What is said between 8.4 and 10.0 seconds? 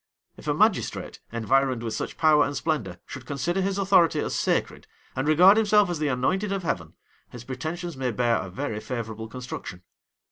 very favorable construction.